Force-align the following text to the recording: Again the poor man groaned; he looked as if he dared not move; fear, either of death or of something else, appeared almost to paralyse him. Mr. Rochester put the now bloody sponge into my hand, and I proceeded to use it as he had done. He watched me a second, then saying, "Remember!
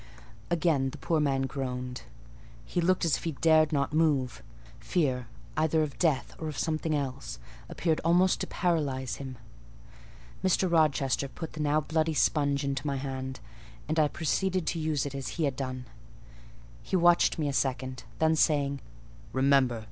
Again 0.49 0.89
the 0.89 0.97
poor 0.97 1.19
man 1.19 1.43
groaned; 1.43 2.01
he 2.65 2.81
looked 2.81 3.05
as 3.05 3.17
if 3.17 3.23
he 3.23 3.33
dared 3.33 3.71
not 3.71 3.93
move; 3.93 4.41
fear, 4.79 5.27
either 5.55 5.83
of 5.83 5.99
death 5.99 6.33
or 6.39 6.47
of 6.47 6.57
something 6.57 6.95
else, 6.95 7.37
appeared 7.69 7.99
almost 8.03 8.41
to 8.41 8.47
paralyse 8.47 9.17
him. 9.17 9.37
Mr. 10.43 10.67
Rochester 10.71 11.27
put 11.27 11.53
the 11.53 11.59
now 11.59 11.81
bloody 11.81 12.15
sponge 12.15 12.63
into 12.63 12.87
my 12.87 12.95
hand, 12.97 13.41
and 13.87 13.99
I 13.99 14.07
proceeded 14.07 14.65
to 14.65 14.79
use 14.79 15.05
it 15.05 15.13
as 15.13 15.27
he 15.37 15.43
had 15.43 15.55
done. 15.55 15.85
He 16.81 16.95
watched 16.95 17.37
me 17.37 17.47
a 17.47 17.53
second, 17.53 18.03
then 18.17 18.35
saying, 18.35 18.81
"Remember! 19.33 19.79